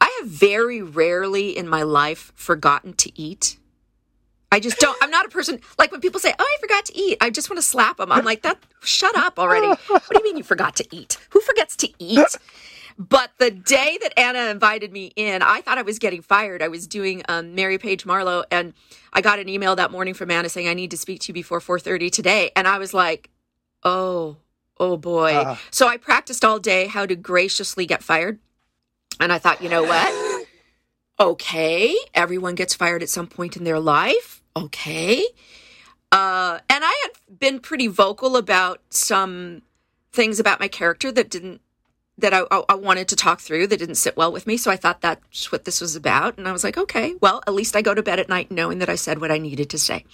[0.00, 3.56] I have very rarely in my life forgotten to eat.
[4.50, 4.98] I just don't.
[5.00, 7.48] I'm not a person like when people say, "Oh, I forgot to eat." I just
[7.48, 8.10] want to slap them.
[8.10, 11.18] I'm like, "That shut up already." What do you mean you forgot to eat?
[11.30, 12.36] Who forgets to eat?
[12.98, 16.62] But the day that Anna invited me in, I thought I was getting fired.
[16.62, 18.74] I was doing um, Mary Page Marlowe, and
[19.12, 21.34] I got an email that morning from Anna saying, "I need to speak to you
[21.34, 23.30] before 4:30 today." And I was like,
[23.82, 24.36] "Oh,
[24.78, 25.60] oh boy!" Ah.
[25.70, 28.38] so I practiced all day how to graciously get fired,
[29.20, 30.46] and I thought, you know what?
[31.20, 34.42] okay, everyone gets fired at some point in their life.
[34.56, 35.24] Okay.
[36.12, 39.62] Uh, and I had been pretty vocal about some
[40.12, 41.60] things about my character that didn't
[42.20, 44.56] that I, I wanted to talk through that didn't sit well with me.
[44.56, 46.38] So I thought that's what this was about.
[46.38, 48.78] And I was like, okay, well, at least I go to bed at night knowing
[48.78, 50.04] that I said what I needed to say.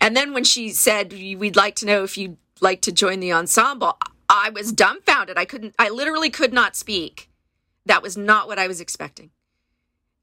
[0.00, 3.32] And then when she said, we'd like to know if you'd like to join the
[3.32, 3.96] ensemble,
[4.28, 5.36] I was dumbfounded.
[5.38, 7.28] I couldn't, I literally could not speak.
[7.86, 9.30] That was not what I was expecting.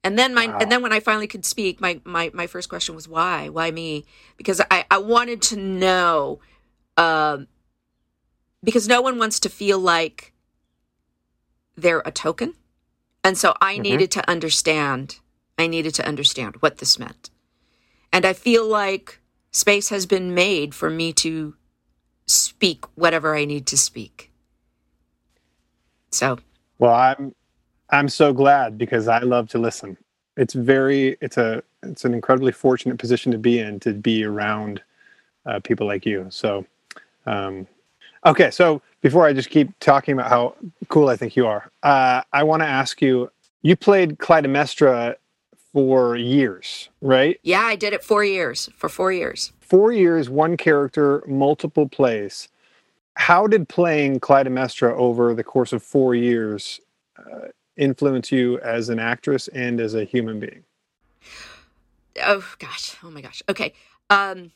[0.04, 0.60] And then my Wow.
[0.62, 3.50] and then when I finally could speak, my my my first question was why?
[3.50, 4.06] Why me?
[4.38, 6.40] Because I I wanted to know
[6.96, 7.48] um
[8.64, 10.34] because no one wants to feel like
[11.78, 12.54] they're a token.
[13.24, 15.20] And so I needed to understand.
[15.58, 17.30] I needed to understand what this meant.
[18.12, 19.20] And I feel like
[19.52, 21.56] space has been made for me to
[22.26, 24.32] speak whatever I need to speak.
[26.12, 26.40] So,
[26.80, 27.36] Well, I'm
[27.90, 29.98] I'm so glad because I love to listen.
[30.36, 34.82] It's very it's a it's an incredibly fortunate position to be in to be around
[35.46, 36.28] uh, people like you.
[36.30, 36.66] So,
[37.26, 37.68] um,
[38.26, 38.52] okay.
[38.52, 40.54] So before I just keep talking about how
[40.90, 43.32] cool I think you are, uh, I want to ask you.
[43.62, 45.16] You played Clytemnestra
[45.72, 47.40] for years, right?
[47.42, 49.54] yeah, I did it 4 years, for 4 years.
[49.62, 52.50] Four years, one character, multiple plays.
[53.16, 56.82] How did playing Clytemnestra over the course of four years
[57.18, 60.66] uh, influence you as an actress and as a human being?
[62.24, 63.74] oh gosh oh my gosh okay
[64.10, 64.52] um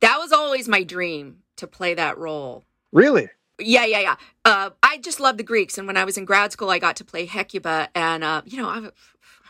[0.00, 3.28] that was always my dream to play that role Really?
[3.58, 4.16] Yeah yeah yeah.
[4.44, 6.96] Uh i just love the greeks and when i was in grad school i got
[6.96, 8.90] to play hecuba and uh you know i, I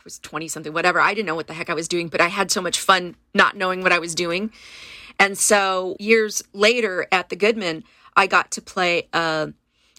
[0.04, 1.00] was 20 something whatever.
[1.00, 3.16] I didn't know what the heck i was doing but i had so much fun
[3.34, 4.52] not knowing what i was doing.
[5.18, 7.84] And so years later at the goodman
[8.16, 9.48] i got to play uh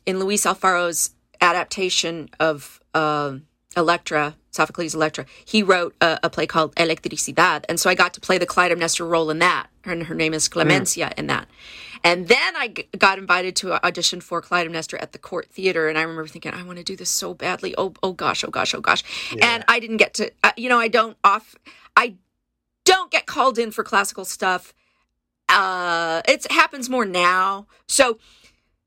[0.06, 3.38] in luis alfaro's adaptation of uh,
[3.78, 7.66] Electra, Sophocles' Electra, he wrote a, a play called Electricidad.
[7.68, 9.68] And so I got to play the Clytemnestra role in that.
[9.84, 11.48] And her name is Clemencia in that.
[12.04, 15.90] And then I g- got invited to audition for Clytemnestra at the Court Theater.
[15.90, 17.76] And I remember thinking, I want to do this so badly.
[17.78, 19.04] Oh, oh gosh, oh gosh, oh gosh.
[19.42, 21.56] And I didn't get to, uh, you know, I don't off,
[21.96, 22.16] I
[22.86, 24.74] don't get called in for classical stuff.
[25.50, 27.68] Uh, it happens more now.
[27.88, 28.18] So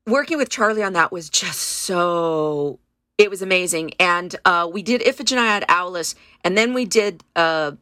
[0.07, 2.79] working with Charlie on that was just so
[3.19, 3.91] it was amazing.
[3.99, 7.73] And uh, we did Iphigenia at Aulis, and then we did uh,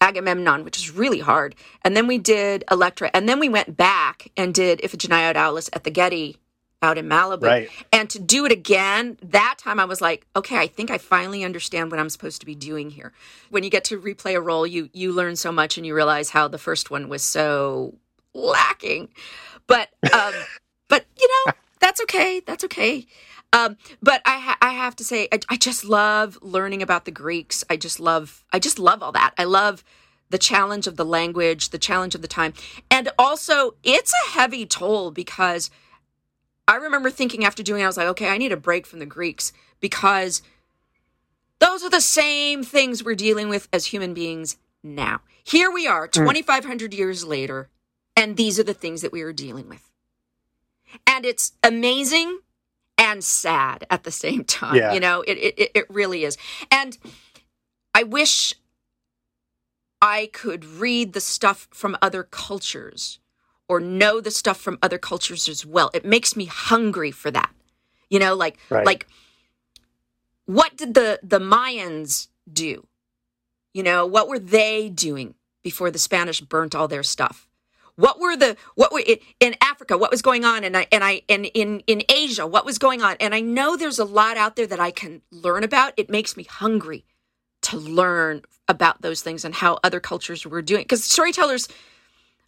[0.00, 1.54] Agamemnon, which is really hard.
[1.82, 5.68] And then we did Electra, and then we went back and did Iphigenia at Aulis
[5.74, 6.38] at the Getty
[6.80, 7.42] out in Malibu.
[7.42, 7.68] Right.
[7.92, 11.44] And to do it again, that time I was like, okay, I think I finally
[11.44, 13.12] understand what I'm supposed to be doing here.
[13.50, 16.30] When you get to replay a role, you you learn so much and you realize
[16.30, 17.94] how the first one was so
[18.34, 19.08] lacking.
[19.66, 20.32] But um
[20.88, 22.40] but you know, that's okay.
[22.46, 23.06] That's okay.
[23.54, 27.12] Um, but I, ha- I have to say, I, I just love learning about the
[27.12, 27.62] Greeks.
[27.70, 29.32] I just love, I just love all that.
[29.38, 29.84] I love
[30.30, 32.52] the challenge of the language, the challenge of the time,
[32.90, 35.70] and also it's a heavy toll because
[36.66, 38.98] I remember thinking after doing, it, I was like, okay, I need a break from
[38.98, 40.42] the Greeks because
[41.60, 45.20] those are the same things we're dealing with as human beings now.
[45.44, 47.68] Here we are, 2,500 years later,
[48.16, 49.90] and these are the things that we are dealing with.
[51.06, 52.40] And it's amazing
[53.14, 54.76] and sad at the same time.
[54.76, 54.92] Yeah.
[54.92, 56.36] You know, it, it it really is.
[56.70, 56.98] And
[57.94, 58.54] I wish
[60.02, 63.18] I could read the stuff from other cultures
[63.68, 65.90] or know the stuff from other cultures as well.
[65.94, 67.50] It makes me hungry for that.
[68.10, 68.84] You know, like Right.
[68.84, 69.06] like
[70.46, 72.86] what did the the Mayans do?
[73.72, 77.48] You know, what were they doing before the Spanish burnt all their stuff?
[77.96, 79.02] What were the what were
[79.40, 80.64] in Africa what was going on?
[80.64, 83.16] And I and I and in in Asia what was going on?
[83.20, 85.94] And I know there's a lot out there that I can learn about.
[85.96, 87.04] It makes me hungry
[87.62, 91.68] to learn about those things and how other cultures were doing because storytellers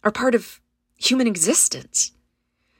[0.03, 0.59] are part of
[0.97, 2.11] human existence.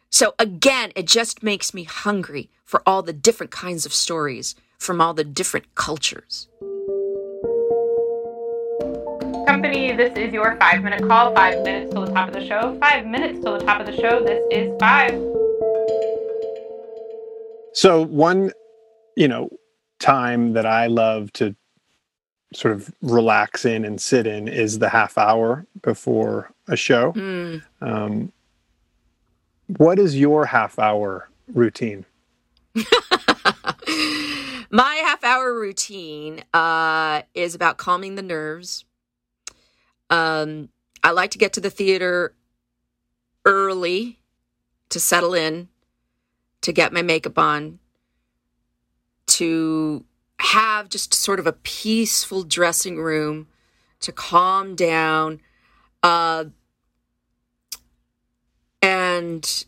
[0.09, 5.01] So again it just makes me hungry for all the different kinds of stories from
[5.01, 6.47] all the different cultures
[9.57, 11.33] Company, this is your five minute call.
[11.33, 12.77] Five minutes till the top of the show.
[12.79, 14.23] Five minutes till the top of the show.
[14.23, 15.13] This is five.
[17.73, 18.51] So one,
[19.15, 19.49] you know,
[19.97, 21.55] time that I love to
[22.53, 27.13] sort of relax in and sit in is the half hour before a show.
[27.13, 27.63] Mm.
[27.81, 28.31] Um,
[29.77, 32.05] what is your half hour routine?
[34.69, 38.85] My half hour routine uh, is about calming the nerves.
[40.09, 40.69] Um,
[41.03, 42.33] I like to get to the theater
[43.45, 44.19] early
[44.89, 45.69] to settle in,
[46.61, 47.79] to get my makeup on,
[49.27, 50.05] to
[50.39, 53.47] have just sort of a peaceful dressing room,
[53.99, 55.41] to calm down.
[56.03, 56.45] Uh,
[58.81, 59.65] and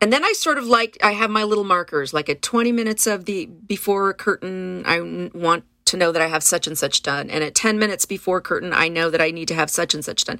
[0.00, 3.06] and then I sort of like I have my little markers like at 20 minutes
[3.06, 5.00] of the before curtain I
[5.34, 8.40] want to know that I have such and such done and at 10 minutes before
[8.40, 10.38] curtain I know that I need to have such and such done.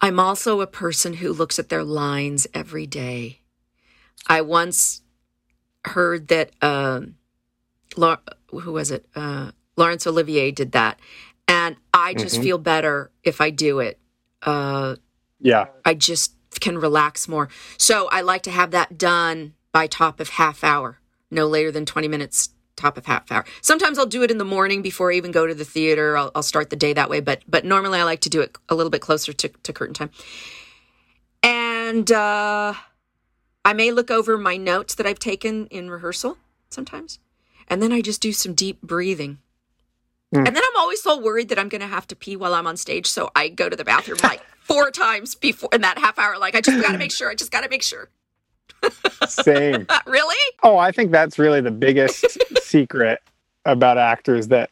[0.00, 3.40] I'm also a person who looks at their lines every day.
[4.28, 5.02] I once
[5.86, 7.16] heard that um
[7.96, 8.16] La-
[8.50, 9.06] who was it?
[9.14, 10.98] Uh Laurence Olivier did that
[11.48, 12.42] and I just Mhm.
[12.42, 13.98] feel better if I do it.
[14.42, 14.96] Uh
[15.40, 15.66] Yeah.
[15.84, 17.48] I just can relax more.
[17.78, 21.84] So I like to have that done by top of half hour, no later than
[21.84, 23.44] 20 minutes top of half hour.
[23.60, 26.16] Sometimes I'll do it in the morning before I even go to the theater.
[26.16, 28.56] I'll, I'll start the day that way, but but normally I like to do it
[28.68, 30.10] a little bit closer to, to curtain time.
[31.42, 32.74] And uh,
[33.64, 36.38] I may look over my notes that I've taken in rehearsal
[36.70, 37.18] sometimes,
[37.68, 39.38] and then I just do some deep breathing.
[40.34, 40.46] Mm.
[40.46, 42.66] And then I'm always so worried that I'm going to have to pee while I'm
[42.66, 46.18] on stage, so I go to the bathroom like four times before in that half
[46.18, 46.38] hour.
[46.38, 47.30] Like I just got to make sure.
[47.30, 48.08] I just got to make sure.
[49.28, 49.86] Same.
[50.06, 50.54] really?
[50.62, 53.20] Oh, I think that's really the biggest secret
[53.64, 54.70] about actors that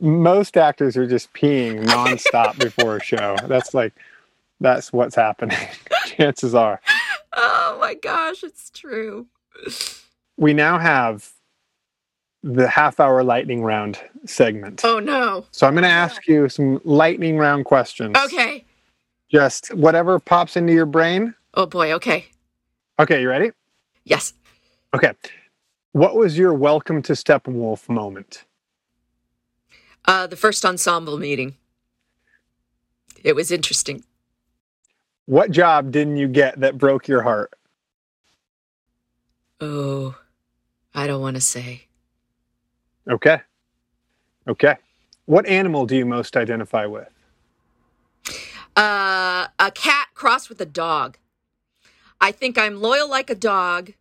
[0.00, 3.36] most actors are just peeing nonstop before a show.
[3.46, 3.92] That's like
[4.60, 5.58] that's what's happening.
[6.06, 6.80] Chances are.
[7.32, 9.26] Oh my gosh, it's true.
[10.36, 11.30] We now have
[12.42, 14.82] the half hour lightning round segment.
[14.84, 15.46] Oh no.
[15.50, 18.16] So I'm going to ask you some lightning round questions.
[18.16, 18.64] Okay.
[19.30, 21.34] Just whatever pops into your brain.
[21.54, 21.92] Oh boy.
[21.92, 22.26] Okay.
[22.98, 23.50] Okay, you ready?
[24.04, 24.34] Yes.
[24.94, 25.12] Okay.
[25.92, 28.44] What was your welcome to Steppenwolf moment?
[30.04, 31.56] Uh, the first ensemble meeting.
[33.24, 34.04] It was interesting.
[35.26, 37.54] What job didn't you get that broke your heart?
[39.60, 40.14] Oh,
[40.94, 41.86] I don't want to say.
[43.10, 43.40] Okay.
[44.46, 44.76] Okay.
[45.26, 47.08] What animal do you most identify with?
[48.76, 51.18] Uh, a cat crossed with a dog.
[52.20, 53.92] I think I'm loyal like a dog,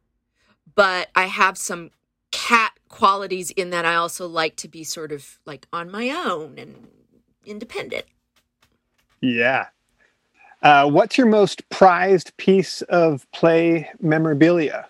[0.76, 1.92] but I have some
[2.32, 6.58] cat qualities in that I also like to be sort of like on my own
[6.58, 6.88] and
[7.46, 8.06] independent.
[9.22, 9.68] Yeah.
[10.62, 14.88] Uh, what's your most prized piece of play memorabilia?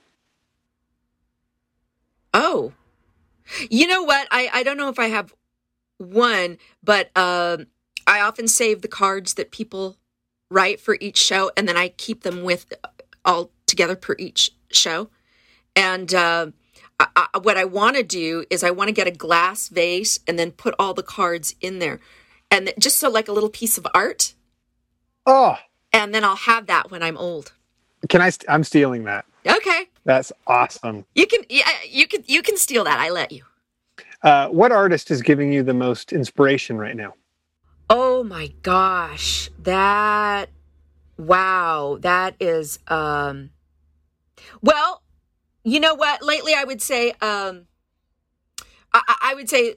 [2.34, 2.74] Oh,
[3.70, 4.28] you know what?
[4.32, 5.34] I, I don't know if I have
[5.98, 7.68] one, but um,
[8.08, 9.98] I often save the cards that people
[10.50, 12.74] write for each show, and then I keep them with
[13.26, 15.10] all together per each show.
[15.76, 16.48] And uh,
[17.00, 20.20] I, I, what I want to do is I want to get a glass vase
[20.28, 22.00] and then put all the cards in there,
[22.52, 24.34] and th- just so like a little piece of art.
[25.26, 25.58] Oh,
[25.92, 27.54] And then I'll have that when I'm old.
[28.10, 28.30] can I?
[28.30, 29.26] St- I'm stealing that.
[29.46, 31.06] Okay, That's awesome.
[31.16, 33.00] you can yeah, you can you can steal that.
[33.00, 33.44] I let you.
[34.22, 37.14] Uh, what artist is giving you the most inspiration right now?
[37.90, 39.50] Oh my gosh.
[39.60, 40.50] That
[41.18, 43.52] wow, that is um
[44.62, 45.04] well,
[45.64, 46.22] you know what?
[46.24, 47.68] Lately I would say um
[48.94, 49.76] I, I- would say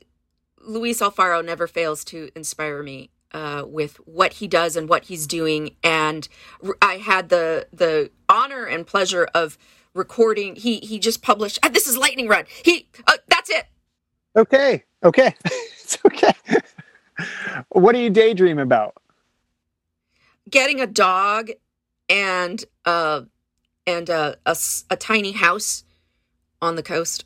[0.60, 5.26] Luis Alfaro never fails to inspire me uh, with what he does and what he's
[5.26, 5.76] doing.
[5.82, 6.28] And
[6.82, 9.56] I had the the honor and pleasure of
[9.94, 10.56] recording.
[10.56, 11.58] He he just published.
[11.62, 12.46] ah, this is lightning Rod.
[12.64, 13.66] He uh, that's it.
[14.36, 14.84] Okay.
[15.04, 15.34] Okay.
[15.44, 16.32] it's okay.
[17.68, 18.94] what do you daydream about?
[20.50, 21.50] Getting a dog
[22.08, 23.22] and uh
[23.86, 24.36] and a
[24.90, 25.84] a tiny house
[26.62, 27.24] on the coast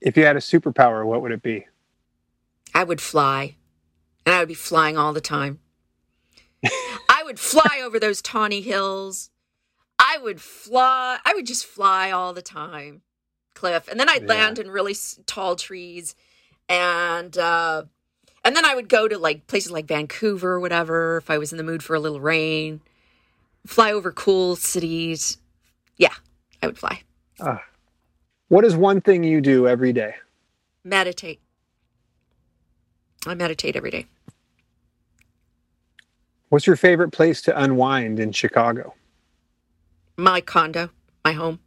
[0.00, 1.66] If you had a superpower, what would it be?
[2.74, 3.56] i would fly
[4.26, 5.60] and i would be flying all the time
[7.08, 9.30] I would fly over those tawny hills.
[9.98, 11.18] I would fly.
[11.24, 13.02] I would just fly all the time,
[13.54, 13.88] Cliff.
[13.88, 14.28] And then I'd Yeah.
[14.28, 16.14] land in really s- tall trees,
[16.68, 17.84] and uh,
[18.46, 21.52] and then I would go to like places like Vancouver or whatever if I was
[21.52, 22.80] in the mood for a little rain.
[23.66, 25.38] Fly over cool cities.
[25.96, 26.14] Yeah,
[26.62, 27.02] I would fly.
[27.40, 27.64] Ah.
[28.46, 30.14] What is one thing you do every day?
[30.84, 31.40] Meditate.
[33.26, 34.06] I meditate every day.
[36.48, 38.94] What's your favorite place to unwind in Chicago?
[40.16, 40.90] my condo,
[41.24, 41.58] my home.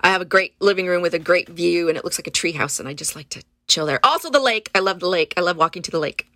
[0.00, 2.30] I have a great living room with a great view, and it looks like a
[2.30, 4.00] treehouse, and I just like to chill there.
[4.02, 4.70] Also, the lake.
[4.74, 5.34] I love the lake.
[5.36, 6.26] I love walking to the lake.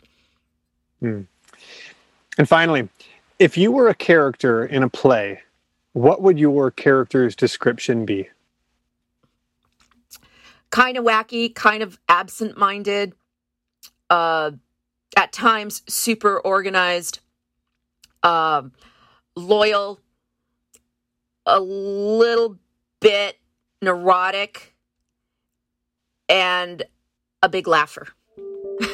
[1.00, 1.26] And
[2.46, 2.88] finally,
[3.38, 5.40] if you were a character in a play,
[5.92, 8.28] what would your character's description be?
[10.70, 13.14] Kind of wacky, kind of absent-minded.
[14.08, 14.52] Uh,
[15.16, 17.20] at times super organized.
[18.22, 18.62] Uh,
[19.34, 20.00] loyal.
[21.44, 22.56] A little
[23.00, 23.36] bit
[23.82, 24.76] neurotic,
[26.28, 26.84] and
[27.42, 28.06] a big laugher.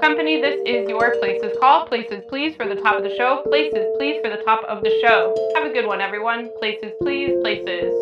[0.00, 1.86] Company, this is your Places Call.
[1.86, 3.42] Places, please, for the top of the show.
[3.48, 5.34] Places, please, for the top of the show.
[5.54, 6.50] Have a good one, everyone.
[6.58, 7.92] Places, please, places.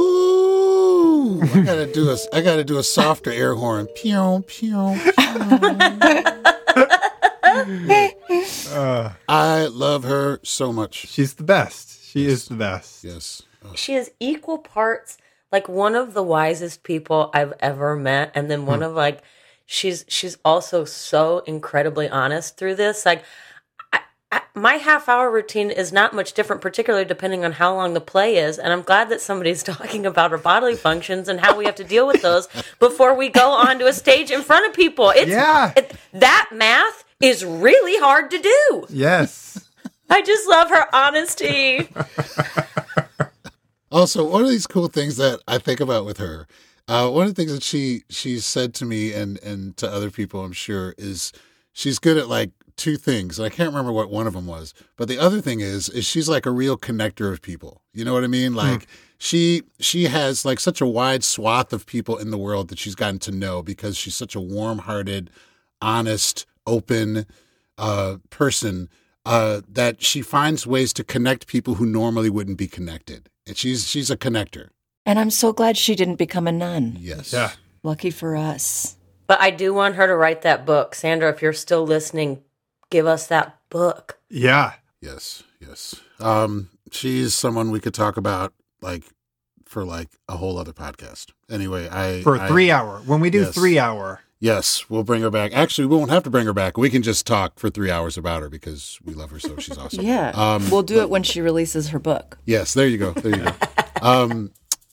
[0.00, 3.86] Ooh, I gotta do a, I gotta do a softer air horn.
[3.94, 5.76] Pew, pew, pew.
[8.72, 10.94] Uh, I love her so much.
[11.08, 12.04] she's the best.
[12.04, 13.02] She is the best.
[13.04, 13.42] Yes.
[13.64, 15.18] Oh, She is equal parts
[15.52, 18.84] like one of the wisest people I've ever met, and then one hmm.
[18.84, 19.22] of like
[19.66, 23.04] she's she's also so incredibly honest through this.
[23.04, 23.24] Like
[23.92, 24.00] I,
[24.30, 28.00] I, my half hour routine is not much different, particularly depending on how long the
[28.00, 28.58] play is.
[28.58, 31.84] And I'm glad that somebody's talking about our bodily functions and how we have to
[31.84, 32.48] deal with those
[32.78, 35.10] before we go onto a stage in front of people.
[35.10, 35.72] It's Yeah.
[35.76, 38.86] it, that math is really hard to do.
[38.88, 39.68] Yes.
[40.08, 41.88] I just love her honesty.
[43.90, 46.46] Also, one of these cool things that I think about with her,
[46.86, 50.10] uh, one of the things that she she said to me and and to other
[50.10, 51.32] people, I'm sure, is
[51.72, 54.74] she's good at like two things, and I can't remember what one of them was.
[54.96, 57.82] But the other thing is, is she's like a real connector of people.
[57.92, 58.54] You know what I mean?
[58.54, 58.86] Like
[59.18, 62.94] she she has like such a wide swath of people in the world that she's
[62.94, 65.30] gotten to know because she's such a warm-hearted,
[65.82, 67.26] honest, open
[67.76, 68.88] uh, person
[69.26, 73.28] uh, that she finds ways to connect people who normally wouldn't be connected.
[73.50, 74.68] And she's she's a connector.
[75.04, 76.96] And I'm so glad she didn't become a nun.
[77.00, 77.32] Yes.
[77.32, 77.50] Yeah.
[77.82, 78.94] Lucky for us.
[79.26, 80.94] But I do want her to write that book.
[80.94, 82.44] Sandra, if you're still listening,
[82.90, 84.20] give us that book.
[84.28, 84.74] Yeah.
[85.00, 85.42] Yes.
[85.60, 85.96] Yes.
[86.20, 89.02] Um, she's someone we could talk about like
[89.64, 91.32] for like a whole other podcast.
[91.50, 93.00] Anyway, I For a I- three hour.
[93.04, 93.54] When we do Yes.
[93.54, 94.20] three hour.
[94.42, 95.52] Yes, we'll bring her back.
[95.52, 96.78] Actually, we won't have to bring her back.
[96.78, 99.58] We can just talk for three hours about her because we love her so.
[99.58, 100.02] She's awesome.
[100.02, 100.30] Yeah.
[100.34, 102.38] Um, we'll do it when she releases her book.
[102.46, 103.12] Yes, there you go.
[103.12, 103.52] There you go.
[104.02, 104.52] Um,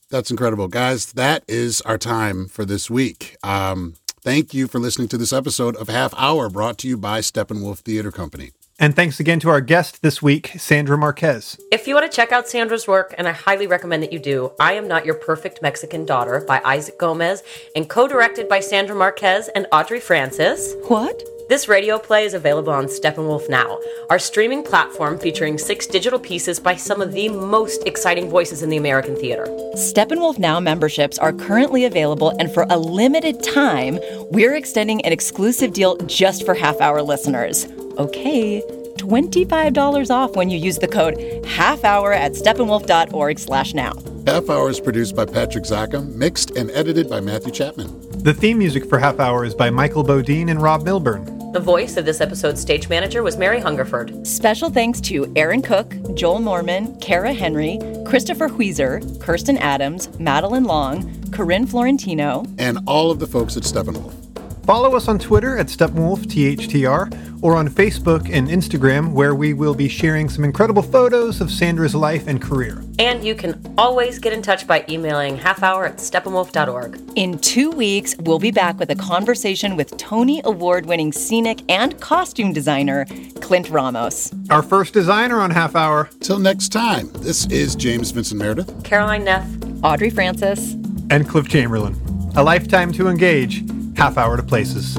[0.09, 1.13] that's incredible, guys.
[1.13, 3.37] That is our time for this week.
[3.41, 7.21] Um, thank you for listening to this episode of Half Hour, brought to you by
[7.21, 8.51] Steppenwolf Theater Company.
[8.79, 11.59] And thanks again to our guest this week, Sandra Marquez.
[11.71, 14.51] If you want to check out Sandra's work, and I highly recommend that you do,
[14.59, 17.41] I Am Not Your Perfect Mexican Daughter by Isaac Gomez
[17.75, 20.75] and co directed by Sandra Marquez and Audrey Francis.
[20.87, 21.23] What?
[21.49, 23.79] This radio play is available on Steppenwolf Now,
[24.11, 28.69] our streaming platform featuring six digital pieces by some of the most exciting voices in
[28.69, 29.45] the American theater.
[29.75, 33.97] Steppenwolf Now memberships are currently available, and for a limited time,
[34.29, 37.65] we're extending an exclusive deal just for half hour listeners.
[37.97, 38.61] Okay,
[38.97, 43.93] $25 off when you use the code half hour at steppenwolf.org slash now.
[44.27, 48.21] Half Hour is produced by Patrick Zakem, mixed and edited by Matthew Chapman.
[48.23, 51.23] The theme music for Half Hour is by Michael Bodeen and Rob Milburn.
[51.53, 54.27] The voice of this episode's stage manager was Mary Hungerford.
[54.27, 61.31] Special thanks to Aaron Cook, Joel Mormon, Kara Henry, Christopher Huizer, Kirsten Adams, Madeline Long,
[61.31, 64.26] Corinne Florentino, And all of the folks at Steppenwolf.
[64.67, 69.73] Follow us on Twitter at Steppenwolf THTR or on Facebook and Instagram, where we will
[69.73, 72.83] be sharing some incredible photos of Sandra's life and career.
[72.99, 76.99] And you can always get in touch by emailing halfhour at steppenwolf.org.
[77.15, 81.97] In two weeks, we'll be back with a conversation with Tony Award winning scenic and
[82.01, 83.05] costume designer
[83.39, 84.33] Clint Ramos.
[84.49, 88.83] Our first designer on Half Hour, Till next time, this is James Vincent Meredith.
[88.83, 89.47] Caroline Neff,
[89.81, 90.73] Audrey Francis.
[91.09, 91.95] and Cliff Chamberlain.
[92.35, 93.63] A lifetime to engage,
[93.97, 94.95] half hour to places.